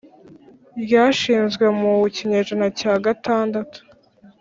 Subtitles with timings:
[0.83, 3.79] ryashinzwe mu kinyejana cya gatandatu,